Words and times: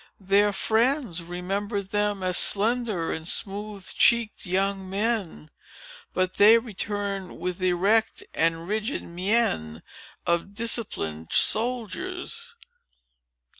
Their 0.19 0.51
friends 0.51 1.21
remembered 1.21 1.91
them 1.91 2.23
as 2.23 2.35
slender 2.35 3.13
and 3.13 3.27
smooth 3.27 3.85
cheeked 3.93 4.47
young 4.47 4.89
men; 4.89 5.51
but 6.11 6.37
they 6.37 6.57
returned 6.57 7.37
with 7.37 7.59
the 7.59 7.69
erect 7.69 8.23
and 8.33 8.67
rigid 8.67 9.03
mien 9.03 9.83
of 10.25 10.55
disciplined 10.55 11.31
soldiers. 11.33 12.55